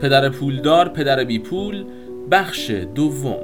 پدر 0.00 0.28
پولدار 0.28 0.88
پدر 0.88 1.24
بی 1.24 1.38
پول 1.38 1.84
بخش 2.30 2.70
دوم. 2.70 3.36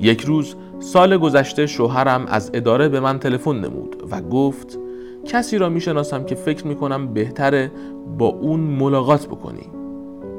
یک 0.00 0.20
روز 0.20 0.54
سال 0.80 1.16
گذشته 1.16 1.66
شوهرم 1.66 2.26
از 2.26 2.50
اداره 2.54 2.88
به 2.88 3.00
من 3.00 3.18
تلفن 3.18 3.56
نمود 3.56 3.96
و 4.10 4.20
گفت 4.20 4.78
کسی 5.24 5.58
را 5.58 5.68
می‌شناسم 5.68 6.24
که 6.24 6.34
فکر 6.34 6.66
می‌کنم 6.66 7.14
بهتره 7.14 7.70
با 8.18 8.26
اون 8.26 8.60
ملاقات 8.60 9.26
بکنی. 9.26 9.66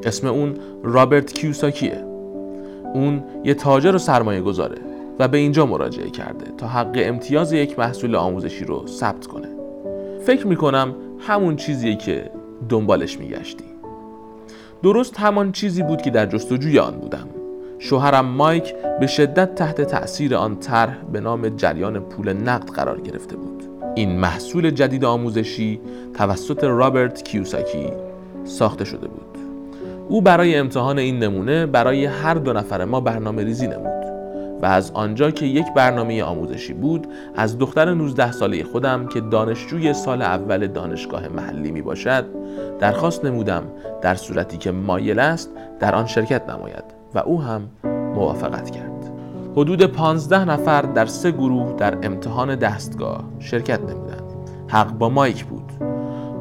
اسم 0.04 0.28
اون 0.28 0.54
رابرت 0.84 1.34
کیوساکیه. 1.34 2.04
اون 2.94 3.24
یه 3.44 3.54
تاجر 3.54 3.96
و 3.96 3.98
سرمایه 3.98 4.42
گذاره 4.42 4.78
و 5.20 5.28
به 5.28 5.38
اینجا 5.38 5.66
مراجعه 5.66 6.10
کرده 6.10 6.46
تا 6.58 6.68
حق 6.68 6.92
امتیاز 6.96 7.54
یک 7.54 7.80
محصول 7.80 8.16
آموزشی 8.16 8.66
رو 8.66 8.88
ثبت 8.88 9.28
کنه. 9.28 9.48
فکر 10.26 10.48
می‌کنم 10.48 10.96
همون 11.20 11.56
چیزیه 11.56 11.96
که 11.96 12.32
دنبالش 12.70 13.20
میگشتی. 13.20 13.73
درست 14.84 15.20
همان 15.20 15.52
چیزی 15.52 15.84
بود 15.84 16.02
که 16.02 16.10
در 16.10 16.26
جستجوی 16.26 16.80
آن 16.80 16.96
بودم. 16.96 17.28
شوهرم 17.80 18.26
مایک 18.26 18.76
به 19.00 19.08
شدت 19.08 19.56
تحت 19.56 19.82
تأثیر 19.82 20.36
آن 20.36 20.56
طرح 20.56 20.98
به 21.12 21.20
نام 21.20 21.50
جریان 21.50 22.00
پول 22.00 22.34
نقد 22.34 22.70
قرار 22.70 23.02
گرفته 23.02 23.36
بود. 23.36 23.64
این 23.96 24.20
محصول 24.20 24.70
جدید 24.70 25.06
آموزشی 25.06 25.80
توسط 26.14 26.64
رابرت 26.64 27.24
کیوساکی 27.24 27.88
ساخته 28.46 28.86
شده 28.86 29.08
بود. 29.08 29.38
او 30.10 30.22
برای 30.22 30.56
امتحان 30.56 31.00
این 31.00 31.20
نمونه 31.20 31.66
برای 31.66 32.06
هر 32.06 32.34
دو 32.34 32.54
نفر 32.54 32.86
ما 32.86 33.00
برنامه 33.00 33.44
ریزی 33.44 33.68
نمود. 33.68 34.03
و 34.64 34.66
از 34.66 34.92
آنجا 34.92 35.32
که 35.32 35.46
یک 35.46 35.74
برنامه 35.74 36.24
آموزشی 36.24 36.74
بود 36.74 37.08
از 37.36 37.58
دختر 37.58 37.94
19 37.94 38.32
ساله 38.32 38.64
خودم 38.64 39.08
که 39.08 39.22
دانشجوی 39.22 39.94
سال 39.94 40.22
اول 40.22 40.68
دانشگاه 40.68 41.28
محلی 41.28 41.72
می 41.72 41.82
باشد 41.82 42.26
درخواست 42.80 43.26
نمودم 43.26 43.64
در 44.02 44.16
صورتی 44.16 44.58
که 44.58 44.72
مایل 44.72 45.20
است 45.20 45.50
در 45.80 45.96
آن 45.96 46.06
شرکت 46.06 46.50
نماید 46.50 46.84
و 47.16 47.20
او 47.20 47.42
هم 47.42 47.70
موافقت 48.16 48.70
کرد. 48.70 49.12
حدود 49.56 49.84
15 49.84 50.46
نفر 50.46 50.82
در 50.82 51.06
سه 51.06 51.32
گروه 51.32 51.76
در 51.78 51.98
امتحان 52.04 52.56
دستگاه 52.56 53.24
شرکت 53.40 53.80
نمودند. 53.80 54.24
حق 54.68 54.92
با 54.92 55.10
مایک 55.10 55.46
بود. 55.46 55.72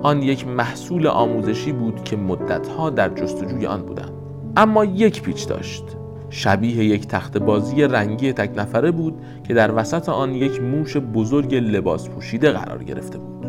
آن 0.03 0.23
یک 0.23 0.49
محصول 0.49 1.07
آموزشی 1.07 1.73
بود 1.73 2.05
که 2.05 2.17
مدتها 2.17 2.91
در 2.91 3.09
جستجوی 3.09 3.67
آن 3.67 3.83
بودم 3.83 4.11
اما 4.57 4.85
یک 4.85 5.23
پیچ 5.23 5.49
داشت. 5.49 5.85
شبیه 6.33 6.85
یک 6.85 7.07
تخت 7.07 7.39
بازی 7.39 7.83
رنگی 7.83 8.33
تک 8.33 8.51
نفره 8.57 8.91
بود 8.91 9.15
که 9.45 9.55
در 9.55 9.75
وسط 9.77 10.09
آن 10.09 10.35
یک 10.35 10.63
موش 10.63 10.97
بزرگ 10.97 11.55
لباس 11.55 12.09
پوشیده 12.09 12.51
قرار 12.51 12.85
گرفته 12.85 13.19
بود. 13.19 13.47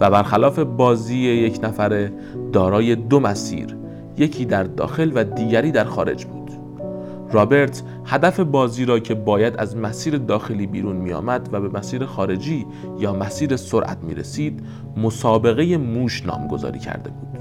و 0.00 0.10
برخلاف 0.10 0.58
بازی 0.58 1.16
یک 1.16 1.60
نفره 1.62 2.12
دارای 2.52 2.94
دو 2.94 3.20
مسیر 3.20 3.76
یکی 4.18 4.44
در 4.44 4.62
داخل 4.62 5.12
و 5.14 5.24
دیگری 5.24 5.72
در 5.72 5.84
خارج 5.84 6.24
بود. 6.24 6.50
رابرت 7.32 7.82
هدف 8.04 8.40
بازی 8.40 8.84
را 8.84 8.98
که 8.98 9.14
باید 9.14 9.56
از 9.56 9.76
مسیر 9.76 10.18
داخلی 10.18 10.66
بیرون 10.66 10.96
می 10.96 11.12
آمد 11.12 11.48
و 11.52 11.60
به 11.60 11.78
مسیر 11.78 12.06
خارجی 12.06 12.66
یا 12.98 13.12
مسیر 13.12 13.56
سرعت 13.56 13.98
می 14.02 14.14
رسید 14.14 14.62
مسابقه 14.96 15.76
موش 15.76 16.26
نامگذاری 16.26 16.78
کرده 16.78 17.10
بود. 17.10 17.32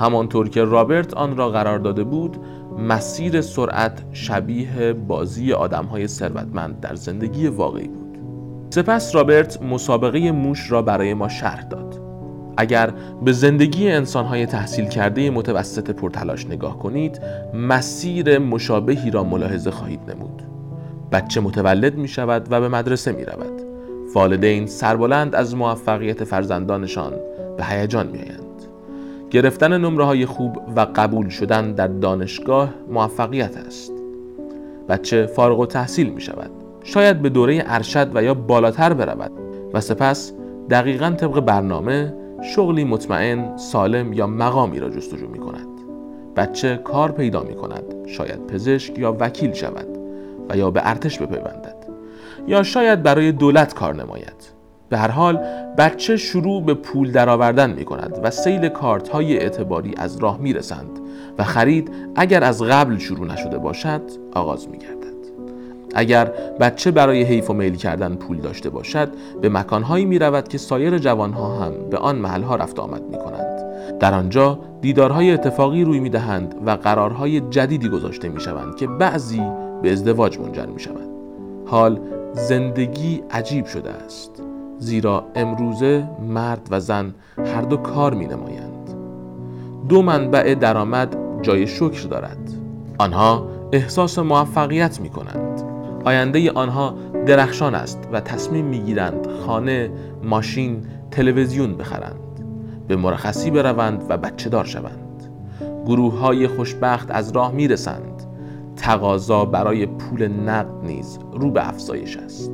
همانطور 0.00 0.48
که 0.48 0.64
رابرت 0.64 1.14
آن 1.14 1.36
را 1.36 1.50
قرار 1.50 1.78
داده 1.78 2.04
بود 2.04 2.36
مسیر 2.78 3.40
سرعت 3.40 4.02
شبیه 4.12 4.92
بازی 4.92 5.52
آدم 5.52 5.84
های 5.84 6.06
ثروتمند 6.06 6.80
در 6.80 6.94
زندگی 6.94 7.46
واقعی 7.46 7.88
بود. 7.88 8.18
سپس 8.70 9.14
رابرت 9.14 9.62
مسابقه 9.62 10.32
موش 10.32 10.70
را 10.70 10.82
برای 10.82 11.14
ما 11.14 11.28
شرح 11.28 11.62
داد. 11.62 12.00
اگر 12.56 12.92
به 13.24 13.32
زندگی 13.32 13.90
انسانهای 13.90 14.46
تحصیل 14.46 14.84
کرده 14.84 15.30
متوسط 15.30 15.90
پرتلاش 15.90 16.46
نگاه 16.46 16.78
کنید 16.78 17.20
مسیر 17.54 18.38
مشابهی 18.38 19.10
را 19.10 19.24
ملاحظه 19.24 19.70
خواهید 19.70 20.00
نمود. 20.10 20.42
بچه 21.12 21.40
متولد 21.40 21.94
می 21.94 22.08
شود 22.08 22.46
و 22.50 22.60
به 22.60 22.68
مدرسه 22.68 23.12
می 23.12 23.24
رود 23.24 23.62
والدین 24.14 24.66
سربلند 24.66 25.34
از 25.34 25.56
موفقیت 25.56 26.24
فرزندانشان 26.24 27.12
به 27.56 27.64
هیجان 27.64 28.06
می 28.06 28.18
آیند. 28.18 28.49
گرفتن 29.30 29.78
نمره 29.78 30.04
های 30.04 30.26
خوب 30.26 30.62
و 30.76 30.86
قبول 30.96 31.28
شدن 31.28 31.72
در 31.72 31.86
دانشگاه 31.86 32.74
موفقیت 32.88 33.56
است. 33.56 33.92
بچه 34.88 35.26
فارغ 35.26 35.60
و 35.60 35.66
تحصیل 35.66 36.10
می 36.10 36.20
شود 36.20 36.50
شاید 36.84 37.22
به 37.22 37.28
دوره 37.28 37.62
ارشد 37.66 38.10
و 38.14 38.22
یا 38.22 38.34
بالاتر 38.34 38.92
برود. 38.92 39.32
و 39.72 39.80
سپس 39.80 40.32
دقیقا 40.70 41.10
طبق 41.10 41.40
برنامه 41.40 42.14
شغلی 42.54 42.84
مطمئن 42.84 43.56
سالم 43.56 44.12
یا 44.12 44.26
مقامی 44.26 44.80
را 44.80 44.90
جستجو 44.90 45.28
می 45.28 45.38
کند 45.38 45.66
بچه 46.36 46.76
کار 46.76 47.12
پیدا 47.12 47.42
می 47.42 47.54
کند 47.54 47.84
شاید 48.06 48.46
پزشک 48.46 48.98
یا 48.98 49.16
وکیل 49.20 49.52
شود 49.52 49.86
و 50.48 50.56
یا 50.56 50.70
به 50.70 50.80
ارتش 50.84 51.18
بپیوندد. 51.18 51.76
یا 52.46 52.62
شاید 52.62 53.02
برای 53.02 53.32
دولت 53.32 53.74
کار 53.74 53.94
نماید. 53.94 54.59
به 54.90 54.98
هر 54.98 55.10
حال 55.10 55.36
بچه 55.78 56.16
شروع 56.16 56.62
به 56.62 56.74
پول 56.74 57.12
درآوردن 57.12 57.70
می 57.70 57.84
کند 57.84 58.20
و 58.22 58.30
سیل 58.30 58.68
کارت 58.68 59.08
های 59.08 59.38
اعتباری 59.38 59.94
از 59.96 60.16
راه 60.16 60.38
می 60.38 60.52
رسند 60.52 61.00
و 61.38 61.44
خرید 61.44 61.90
اگر 62.16 62.44
از 62.44 62.62
قبل 62.62 62.98
شروع 62.98 63.26
نشده 63.26 63.58
باشد 63.58 64.02
آغاز 64.32 64.68
می 64.68 64.78
گردد. 64.78 65.00
اگر 65.94 66.32
بچه 66.60 66.90
برای 66.90 67.22
حیف 67.22 67.50
و 67.50 67.52
میل 67.52 67.76
کردن 67.76 68.14
پول 68.14 68.36
داشته 68.36 68.70
باشد 68.70 69.08
به 69.42 69.48
مکانهایی 69.48 70.04
می 70.04 70.18
رود 70.18 70.48
که 70.48 70.58
سایر 70.58 70.98
جوانها 70.98 71.64
هم 71.64 71.72
به 71.90 71.98
آن 71.98 72.16
محلها 72.16 72.56
رفت 72.56 72.78
آمد 72.78 73.02
می 73.02 73.18
کنند 73.18 73.60
در 73.98 74.14
آنجا 74.14 74.58
دیدارهای 74.80 75.30
اتفاقی 75.30 75.84
روی 75.84 76.00
می 76.00 76.10
دهند 76.10 76.54
و 76.66 76.70
قرارهای 76.70 77.40
جدیدی 77.40 77.88
گذاشته 77.88 78.28
می 78.28 78.40
شوند 78.40 78.76
که 78.76 78.86
بعضی 78.86 79.42
به 79.82 79.92
ازدواج 79.92 80.38
منجر 80.38 80.66
می 80.66 80.80
شوند 80.80 81.10
حال 81.66 82.00
زندگی 82.32 83.22
عجیب 83.30 83.66
شده 83.66 83.90
است. 83.90 84.49
زیرا 84.80 85.24
امروزه 85.34 86.08
مرد 86.28 86.68
و 86.70 86.80
زن 86.80 87.14
هر 87.38 87.62
دو 87.62 87.76
کار 87.76 88.14
می 88.14 88.26
نمایند 88.26 88.90
دو 89.88 90.02
منبع 90.02 90.54
درآمد 90.54 91.16
جای 91.42 91.66
شکر 91.66 92.08
دارد. 92.08 92.50
آنها 92.98 93.48
احساس 93.72 94.18
موفقیت 94.18 95.00
می 95.00 95.08
کنند 95.08 95.62
آینده 96.04 96.50
آنها 96.52 96.94
درخشان 97.26 97.74
است 97.74 98.08
و 98.12 98.20
تصمیم 98.20 98.64
می‌گیرند 98.64 99.26
خانه، 99.46 99.90
ماشین، 100.24 100.82
تلویزیون 101.10 101.76
بخرند. 101.76 102.44
به 102.88 102.96
مرخصی 102.96 103.50
بروند 103.50 104.04
و 104.08 104.18
بچه 104.18 104.50
دار 104.50 104.64
شوند. 104.64 105.28
گروه 105.86 106.18
های 106.18 106.46
خوشبخت 106.48 107.10
از 107.10 107.32
راه 107.32 107.52
می‌رسند. 107.52 108.22
تقاضا 108.76 109.44
برای 109.44 109.86
پول 109.86 110.28
نقد 110.28 110.84
نیز 110.84 111.18
رو 111.32 111.50
به 111.50 111.68
افزایش 111.68 112.16
است. 112.16 112.52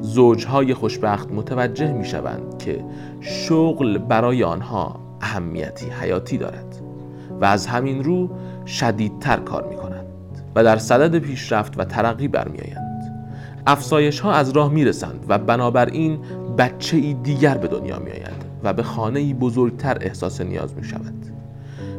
زوجهای 0.00 0.74
خوشبخت 0.74 1.32
متوجه 1.32 1.92
می 1.92 2.04
شوند 2.04 2.58
که 2.58 2.84
شغل 3.20 3.98
برای 3.98 4.44
آنها 4.44 5.00
اهمیتی 5.20 5.86
حیاتی 6.00 6.38
دارد 6.38 6.76
و 7.40 7.44
از 7.44 7.66
همین 7.66 8.04
رو 8.04 8.30
شدیدتر 8.66 9.36
کار 9.36 9.68
می 9.68 9.76
کنند 9.76 10.06
و 10.54 10.64
در 10.64 10.76
صدد 10.76 11.18
پیشرفت 11.18 11.80
و 11.80 11.84
ترقی 11.84 12.28
برمیآیند. 12.28 12.82
افزایش 13.66 14.20
ها 14.20 14.32
از 14.32 14.50
راه 14.50 14.72
می 14.72 14.84
رسند 14.84 15.24
و 15.28 15.38
بنابراین 15.38 16.18
بچه 16.58 16.96
ای 16.96 17.14
دیگر 17.14 17.58
به 17.58 17.68
دنیا 17.68 17.98
می 17.98 18.10
آید 18.10 18.44
و 18.62 18.72
به 18.72 18.82
خانه 18.82 19.20
ای 19.20 19.34
بزرگتر 19.34 19.98
احساس 20.00 20.40
نیاز 20.40 20.76
می 20.76 20.84
شود 20.84 21.26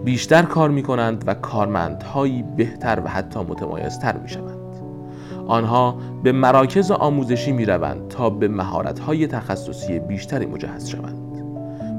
بیشتر 0.06 0.42
کار 0.42 0.70
می 0.70 0.84
کنند 0.84 1.24
و 1.28 1.34
کارمندهایی 1.34 2.44
بهتر 2.58 3.02
و 3.06 3.08
حتی 3.08 3.40
متمایزتر 3.40 4.18
می 4.18 4.30
شوند 4.30 4.53
آنها 5.48 5.98
به 6.24 6.32
مراکز 6.32 6.92
آموزشی 6.92 7.52
می 7.52 7.66
روند 7.66 8.08
تا 8.08 8.30
به 8.30 8.48
مهارت‌های 8.48 9.28
تخصصی 9.28 10.00
بیشتری 10.00 10.46
مجهز 10.46 10.90
شوند 10.90 11.20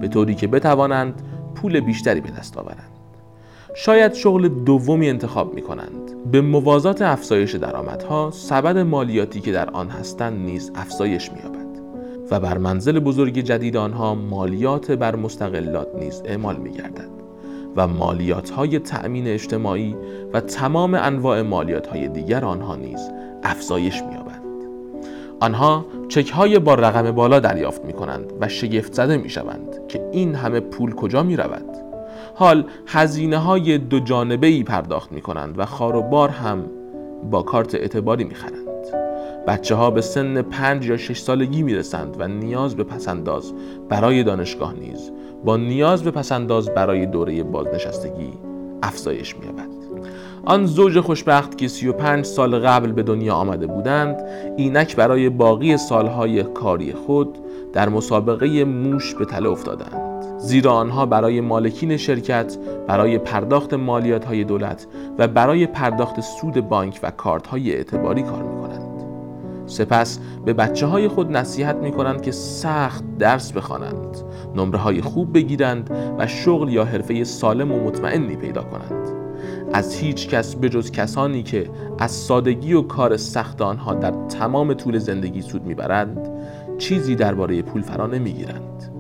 به 0.01 0.09
طوری 0.09 0.35
که 0.35 0.47
بتوانند 0.47 1.23
پول 1.55 1.81
بیشتری 1.81 2.21
به 2.21 2.31
دست 2.31 2.59
آورند. 2.59 2.91
شاید 3.77 4.15
شغل 4.15 4.49
دومی 4.49 5.09
انتخاب 5.09 5.55
می 5.55 5.63
کنند 5.63 6.31
به 6.31 6.41
موازات 6.41 7.03
افزایش 7.03 7.55
درآمدها 7.55 8.31
سبد 8.31 8.79
مالیاتی 8.79 9.41
که 9.41 9.53
در 9.53 9.71
آن 9.71 9.89
هستند 9.89 10.47
نیز 10.47 10.73
افزایش 10.75 11.33
می‌یابد 11.33 11.65
و 12.31 12.41
بر 12.41 12.59
منزل 12.59 12.99
بزرگ 12.99 13.39
جدید 13.39 13.77
آنها 13.77 14.15
مالیات 14.15 14.91
بر 14.91 15.17
مستقلات 15.17 15.89
نیز 15.95 16.23
اعمال 16.25 16.57
می 16.57 16.71
گردد 16.71 17.09
و 17.77 17.87
مالیات 17.87 18.51
های 18.51 18.79
تأمین 18.79 19.27
اجتماعی 19.27 19.97
و 20.33 20.41
تمام 20.41 20.95
انواع 20.95 21.43
مالیات 21.43 21.87
های 21.87 22.09
دیگر 22.09 22.45
آنها 22.45 22.77
نیز 22.77 23.11
افزایش 23.45 24.03
می‌یابند. 24.03 24.45
آنها 25.41 25.87
چک 26.09 26.31
های 26.31 26.59
با 26.59 26.75
رقم 26.75 27.11
بالا 27.11 27.41
دریافت 27.41 27.85
می 27.85 27.93
کنند 27.93 28.33
و 28.41 28.49
شگفت 28.49 28.93
زده 28.93 29.17
می 29.17 29.29
شوند 29.29 29.87
که 29.89 30.09
این 30.13 30.35
همه 30.35 30.61
پول 30.61 30.95
کجا 30.95 31.23
می 31.23 31.37
رود؟ 31.37 31.77
حال 32.35 32.65
هزینه 32.87 33.39
های 33.39 33.79
دو 33.79 34.01
جانبه 34.01 34.47
ای 34.47 34.63
پرداخت 34.63 35.13
می 35.13 35.21
کنند 35.21 35.59
و 35.59 35.65
خار 35.65 35.97
و 35.97 36.03
بار 36.03 36.29
هم 36.29 36.65
با 37.31 37.43
کارت 37.43 37.75
اعتباری 37.75 38.25
می 38.25 38.35
خرند. 38.35 38.65
بچه 39.47 39.75
ها 39.75 39.91
به 39.91 40.01
سن 40.01 40.43
پنج 40.43 40.87
یا 40.87 40.97
شش 40.97 41.19
سالگی 41.19 41.63
می‌رسند 41.63 42.17
و 42.19 42.29
نیاز 42.29 42.77
به 42.77 42.85
پسنداز 42.85 43.53
برای 43.89 44.23
دانشگاه 44.23 44.75
نیز 44.75 45.11
با 45.45 45.57
نیاز 45.57 46.03
به 46.03 46.11
پسنداز 46.11 46.69
برای 46.69 47.07
دوره 47.07 47.43
بازنشستگی 47.43 48.33
افزایش 48.83 49.37
می‌یابد. 49.37 49.64
آن 50.47 50.67
زوج 50.67 51.01
خوشبخت 51.01 51.59
که 51.59 51.69
35 51.69 52.25
سال 52.25 52.59
قبل 52.59 52.93
به 52.93 53.03
دنیا 53.03 53.35
آمده 53.35 53.67
بودند 53.67 54.17
اینک 54.57 54.97
برای 54.97 55.29
باقی 55.29 55.77
سالهای 55.77 56.43
کاری 56.43 56.93
خود 56.93 57.39
در 57.73 57.89
مسابقه 57.89 58.65
موش 58.65 59.15
به 59.15 59.25
تله 59.25 59.49
افتادند 59.49 60.23
زیرا 60.39 60.73
آنها 60.73 61.07
برای 61.07 61.41
مالکین 61.41 61.97
شرکت 61.97 62.57
برای 62.87 63.19
پرداخت 63.19 63.75
مالیات 63.75 64.25
های 64.25 64.45
دولت 64.45 64.87
و 65.19 65.29
برای 65.29 65.67
پرداخت 65.67 66.21
سود 66.21 66.69
بانک 66.69 67.01
و 67.03 67.11
کارت 67.11 67.47
های 67.47 67.73
اعتباری 67.73 68.23
کار 68.23 68.43
می 68.43 68.61
کنند. 68.63 68.81
سپس 69.67 70.19
به 70.45 70.53
بچه 70.53 70.87
های 70.87 71.09
خود 71.09 71.37
نصیحت 71.37 71.77
می 71.77 71.93
کنند 71.93 72.23
که 72.23 72.33
سخت 72.33 73.05
درس 73.19 73.53
بخوانند 73.53 74.17
نمره 74.57 74.79
های 74.79 75.01
خوب 75.01 75.35
بگیرند 75.35 75.91
و 76.19 76.27
شغل 76.27 76.69
یا 76.69 76.85
حرفه 76.85 77.25
سالم 77.25 77.73
و 77.73 77.85
مطمئنی 77.85 78.37
پیدا 78.37 78.63
کنند 78.63 79.24
از 79.75 79.95
هیچ 79.95 80.29
کس 80.29 80.57
بجز 80.57 80.91
کسانی 80.91 81.43
که 81.43 81.71
از 81.99 82.11
سادگی 82.11 82.73
و 82.73 82.83
کار 82.83 83.17
سخت 83.17 83.63
آنها 83.63 83.95
در 83.95 84.15
تمام 84.29 84.75
طول 84.75 84.99
زندگی 84.99 85.43
سود 85.43 85.65
می‌برند 85.65 86.29
چیزی 86.79 87.15
درباره 87.15 87.63
پول 87.63 87.83
فرا 87.83 88.07
نمی‌گیرند. 88.07 88.91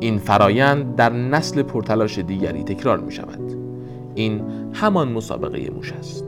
این 0.00 0.18
فرایند 0.18 0.96
در 0.96 1.12
نسل 1.12 1.62
پرتلاش 1.62 2.18
دیگری 2.18 2.64
تکرار 2.64 3.00
می 3.00 3.12
شود 3.12 3.56
این 4.14 4.42
همان 4.72 5.12
مسابقه 5.12 5.70
موش 5.70 5.92
است. 5.92 6.24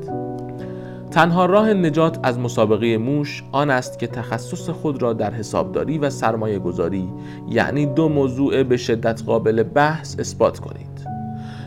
تنها 1.10 1.46
راه 1.46 1.72
نجات 1.72 2.19
از 2.22 2.38
مسابقه 2.38 2.98
موش 2.98 3.44
آن 3.52 3.70
است 3.70 3.98
که 3.98 4.06
تخصص 4.06 4.70
خود 4.70 5.02
را 5.02 5.12
در 5.12 5.34
حسابداری 5.34 5.98
و 5.98 6.10
سرمایه 6.10 6.58
گذاری 6.58 7.08
یعنی 7.48 7.87
دو 7.87 8.08
موضوع 8.08 8.62
به 8.62 8.76
شدت 8.76 9.22
قابل 9.22 9.62
بحث 9.62 10.19
اثبات 10.19 10.58
کنید. 10.58 10.89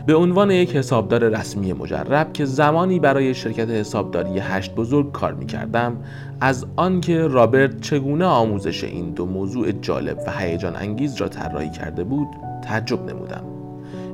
به 0.06 0.14
عنوان 0.14 0.50
یک 0.50 0.76
حسابدار 0.76 1.28
رسمی 1.28 1.72
مجرب 1.72 2.32
که 2.32 2.44
زمانی 2.44 3.00
برای 3.00 3.34
شرکت 3.34 3.70
حسابداری 3.70 4.38
هشت 4.38 4.74
بزرگ 4.74 5.12
کار 5.12 5.34
می 5.34 5.46
کردم 5.46 5.96
از 6.40 6.66
آنکه 6.76 7.26
رابرت 7.26 7.80
چگونه 7.80 8.24
آموزش 8.24 8.84
این 8.84 9.10
دو 9.10 9.26
موضوع 9.26 9.72
جالب 9.72 10.18
و 10.26 10.30
هیجان 10.38 10.76
انگیز 10.76 11.16
را 11.16 11.28
طراحی 11.28 11.70
کرده 11.70 12.04
بود 12.04 12.28
تعجب 12.64 13.10
نمودم. 13.10 13.44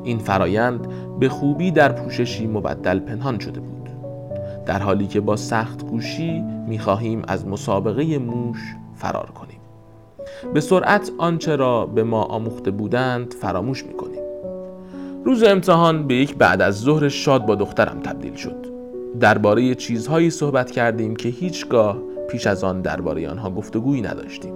این 0.05 0.19
فرایند 0.19 0.87
به 1.21 1.29
خوبی 1.29 1.71
در 1.71 1.93
پوششی 1.93 2.47
مبدل 2.47 2.99
پنهان 2.99 3.39
شده 3.39 3.61
بود. 3.61 3.91
در 4.67 4.83
حالی 4.83 5.07
که 5.07 5.21
با 5.21 5.37
سخت 5.37 5.87
گوشی 5.87 6.41
می 6.69 6.79
خواهیم 6.79 7.23
از 7.29 7.47
مسابقه 7.47 8.19
موش 8.19 8.59
فرار 8.95 9.31
کنیم. 9.31 9.61
به 10.55 10.61
سرعت 10.61 11.11
آنچه 11.19 11.57
را 11.57 11.87
به 11.87 12.03
ما 12.03 12.23
آموخته 12.23 12.71
بودند 12.71 13.35
فراموش 13.35 13.85
می 13.85 13.95
کنیم 13.95 14.20
روز 15.25 15.43
امتحان 15.43 16.07
به 16.07 16.15
یک 16.15 16.35
بعد 16.35 16.63
از 16.63 16.81
ظهر 16.81 17.09
شاد 17.09 17.47
با 17.47 17.55
دخترم 17.55 18.01
تبدیل 18.01 18.35
شد. 18.35 18.67
درباره 19.21 19.75
چیزهایی 19.75 20.31
صحبت 20.31 20.71
کردیم 20.71 21.17
که 21.17 21.29
هیچگاه 21.29 21.99
پیش 22.31 22.47
از 22.47 22.65
آن 22.65 22.81
درباره 22.81 23.29
آنها 23.29 23.51
گفتگویی 23.51 24.03
نداشتیم. 24.03 24.55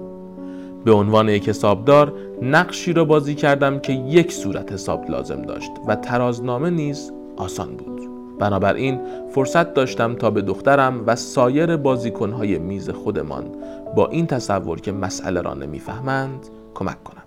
به 0.85 0.93
عنوان 0.93 1.29
یک 1.29 1.49
حسابدار 1.49 2.13
نقشی 2.43 2.93
را 2.93 3.05
بازی 3.05 3.35
کردم 3.35 3.79
که 3.79 3.93
یک 3.93 4.33
صورت 4.33 4.73
حساب 4.73 5.11
لازم 5.11 5.43
داشت 5.43 5.71
و 5.87 5.97
ترازنامه 5.97 6.71
نیز 6.71 7.13
آسان 7.37 7.77
بود. 7.77 8.01
بنابراین 8.39 9.01
فرصت 9.31 9.75
داشتم 9.75 10.15
تا 10.15 10.31
به 10.31 10.43
دخترم 10.43 11.03
و 11.07 11.17
سایر 11.17 11.77
بازیکنهای 11.77 12.59
میز 12.59 12.91
خودمان 12.91 13.45
با 13.97 14.07
این 14.07 14.27
تصور 14.27 14.81
که 14.81 14.93
مسئله 14.93 15.41
را 15.41 15.55
نمی‌فهمند 15.55 16.47
کمک 16.75 17.05
کنم. 17.05 17.23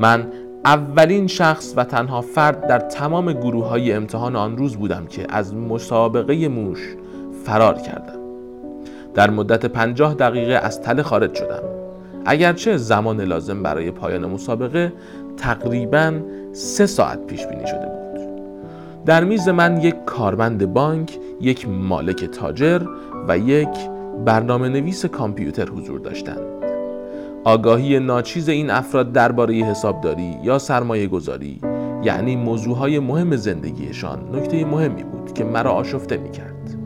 من 0.00 0.26
اولین 0.64 1.26
شخص 1.26 1.74
و 1.76 1.84
تنها 1.84 2.20
فرد 2.20 2.66
در 2.66 2.78
تمام 2.78 3.32
گروه 3.32 3.66
های 3.66 3.92
امتحان 3.92 4.36
آن 4.36 4.56
روز 4.56 4.76
بودم 4.76 5.06
که 5.06 5.26
از 5.28 5.54
مسابقه 5.54 6.48
موش 6.48 6.96
فرار 7.44 7.74
کردم. 7.74 8.20
در 9.14 9.30
مدت 9.30 9.66
پنجاه 9.66 10.14
دقیقه 10.14 10.54
از 10.54 10.80
تله 10.80 11.02
خارج 11.02 11.34
شدم. 11.34 11.62
اگرچه 12.26 12.76
زمان 12.76 13.20
لازم 13.20 13.62
برای 13.62 13.90
پایان 13.90 14.26
مسابقه 14.26 14.92
تقریبا 15.36 16.20
سه 16.52 16.86
ساعت 16.86 17.26
پیش 17.26 17.46
بینی 17.46 17.66
شده 17.66 17.86
بود. 17.86 18.00
در 19.06 19.24
میز 19.24 19.48
من 19.48 19.80
یک 19.80 20.04
کارمند 20.06 20.72
بانک، 20.72 21.18
یک 21.40 21.68
مالک 21.68 22.24
تاجر 22.24 22.82
و 23.28 23.38
یک 23.38 23.68
برنامه 24.24 24.68
نویس 24.68 25.06
کامپیوتر 25.06 25.68
حضور 25.68 26.00
داشتند. 26.00 26.49
آگاهی 27.44 27.98
ناچیز 27.98 28.48
این 28.48 28.70
افراد 28.70 29.12
درباره 29.12 29.54
حسابداری 29.54 30.36
یا 30.42 30.58
سرمایه 30.58 31.06
گذاری 31.06 31.60
یعنی 32.02 32.36
موضوعهای 32.36 32.98
مهم 32.98 33.36
زندگیشان 33.36 34.18
نکته 34.32 34.64
مهمی 34.64 35.02
بود 35.02 35.32
که 35.32 35.44
مرا 35.44 35.70
آشفته 35.70 36.16
می 36.16 36.30
کرد. 36.30 36.76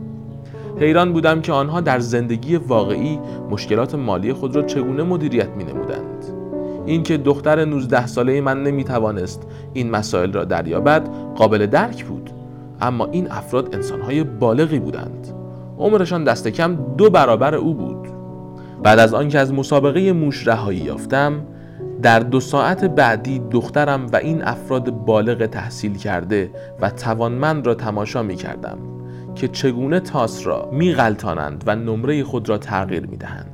حیران 0.79 1.13
بودم 1.13 1.41
که 1.41 1.51
آنها 1.53 1.81
در 1.81 1.99
زندگی 1.99 2.55
واقعی 2.55 3.19
مشکلات 3.49 3.95
مالی 3.95 4.33
خود 4.33 4.55
را 4.55 4.61
چگونه 4.61 5.03
مدیریت 5.03 5.49
می 5.49 5.63
نمودند. 5.63 6.25
اینکه 6.85 7.17
دختر 7.17 7.65
19 7.65 8.07
ساله 8.07 8.41
من 8.41 8.63
نمی 8.63 8.83
توانست 8.83 9.47
این 9.73 9.91
مسائل 9.91 10.33
را 10.33 10.43
دریابد 10.43 11.09
قابل 11.35 11.65
درک 11.65 12.05
بود 12.05 12.29
اما 12.81 13.05
این 13.05 13.31
افراد 13.31 13.75
انسانهای 13.75 14.23
بالغی 14.23 14.79
بودند 14.79 15.27
عمرشان 15.77 16.23
دست 16.23 16.47
کم 16.47 16.77
دو 16.97 17.09
برابر 17.09 17.55
او 17.55 17.73
بود 17.73 17.94
بعد 18.85 18.99
از 18.99 19.13
آنکه 19.13 19.39
از 19.39 19.53
مسابقه 19.53 20.13
موش 20.13 20.47
رهایی 20.47 20.79
یافتم 20.79 21.41
در 22.01 22.19
دو 22.19 22.39
ساعت 22.39 22.85
بعدی 22.85 23.41
دخترم 23.51 24.07
و 24.07 24.15
این 24.15 24.43
افراد 24.43 24.89
بالغ 24.89 25.45
تحصیل 25.45 25.97
کرده 25.97 26.51
و 26.81 26.89
توانمند 26.89 27.67
را 27.67 27.75
تماشا 27.75 28.23
می 28.23 28.35
کردم 28.35 28.77
که 29.35 29.47
چگونه 29.47 29.99
تاس 29.99 30.47
را 30.47 30.69
می 30.71 30.93
غلطانند 30.93 31.63
و 31.67 31.75
نمره 31.75 32.23
خود 32.23 32.49
را 32.49 32.57
تغییر 32.57 33.05
می 33.05 33.17
دهند. 33.17 33.51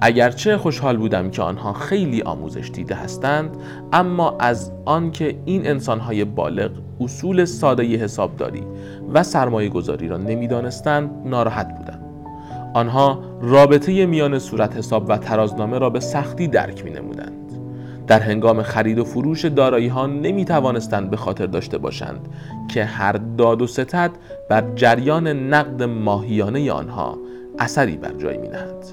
اگرچه 0.00 0.56
خوشحال 0.56 0.96
بودم 0.96 1.30
که 1.30 1.42
آنها 1.42 1.72
خیلی 1.72 2.22
آموزش 2.22 2.70
دیده 2.72 2.94
هستند 2.94 3.50
اما 3.92 4.36
از 4.40 4.72
آنکه 4.84 5.38
این 5.44 5.66
انسانهای 5.66 6.24
بالغ 6.24 6.70
اصول 7.00 7.44
ساده 7.44 7.84
حسابداری 7.84 8.62
و 9.12 9.22
سرمایه 9.22 9.68
گذاری 9.68 10.08
را 10.08 10.16
نمی‌دانستند 10.16 11.10
ناراحت 11.24 11.78
بودم 11.78 11.97
آنها 12.74 13.18
رابطه 13.40 14.06
میان 14.06 14.38
صورت 14.38 14.76
حساب 14.76 15.08
و 15.08 15.18
ترازنامه 15.18 15.78
را 15.78 15.90
به 15.90 16.00
سختی 16.00 16.48
درک 16.48 16.84
می 16.84 16.90
نمودند. 16.90 17.52
در 18.06 18.20
هنگام 18.20 18.62
خرید 18.62 18.98
و 18.98 19.04
فروش 19.04 19.44
دارایی 19.44 19.88
ها 19.88 20.06
نمی 20.06 20.44
توانستند 20.44 21.10
به 21.10 21.16
خاطر 21.16 21.46
داشته 21.46 21.78
باشند 21.78 22.28
که 22.68 22.84
هر 22.84 23.12
داد 23.12 23.62
و 23.62 23.66
ستد 23.66 24.10
بر 24.50 24.64
جریان 24.74 25.28
نقد 25.28 25.82
ماهیانه 25.82 26.72
آنها 26.72 27.18
اثری 27.58 27.96
بر 27.96 28.12
جای 28.12 28.38
می 28.38 28.48
نهد. 28.48 28.84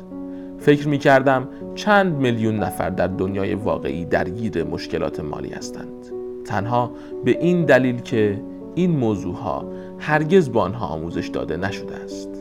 فکر 0.60 0.88
می 0.88 0.98
کردم 0.98 1.48
چند 1.76 2.16
میلیون 2.16 2.56
نفر 2.56 2.90
در 2.90 3.08
دنیای 3.08 3.56
واقعی 3.56 4.06
درگیر 4.06 4.64
مشکلات 4.64 5.20
مالی 5.20 5.50
هستند. 5.50 6.06
تنها 6.46 6.92
به 7.26 7.38
این 7.40 7.66
دلیل 7.66 8.02
که 8.02 8.42
این 8.76 8.98
موضوع 8.98 9.36
ها 9.36 9.66
هرگز 10.00 10.52
با 10.52 10.62
آنها 10.62 10.88
آموزش 10.88 11.28
داده 11.28 11.58
نشده 11.58 11.96
است. 11.96 12.35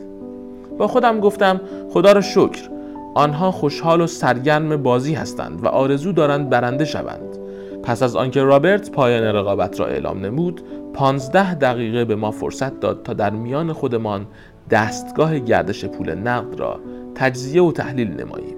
با 0.77 0.87
خودم 0.87 1.19
گفتم 1.19 1.61
خدا 1.89 2.11
را 2.11 2.21
شکر 2.21 2.69
آنها 3.15 3.51
خوشحال 3.51 4.01
و 4.01 4.07
سرگرم 4.07 4.83
بازی 4.83 5.13
هستند 5.13 5.63
و 5.63 5.67
آرزو 5.67 6.11
دارند 6.11 6.49
برنده 6.49 6.85
شوند. 6.85 7.37
پس 7.83 8.03
از 8.03 8.15
آنکه 8.15 8.43
رابرت 8.43 8.91
پایان 8.91 9.23
رقابت 9.23 9.79
را 9.79 9.85
اعلام 9.85 10.25
نمود 10.25 10.61
پانزده 10.93 11.53
دقیقه 11.53 12.05
به 12.05 12.15
ما 12.15 12.31
فرصت 12.31 12.79
داد 12.79 13.03
تا 13.03 13.13
در 13.13 13.29
میان 13.29 13.73
خودمان 13.73 14.27
دستگاه 14.69 15.39
گردش 15.39 15.85
پول 15.85 16.15
نقد 16.15 16.59
را 16.59 16.79
تجزیه 17.15 17.63
و 17.63 17.71
تحلیل 17.71 18.21
نماییم. 18.21 18.57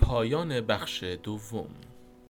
پایان 0.00 0.60
بخش 0.60 1.04
دوم. 1.22 1.66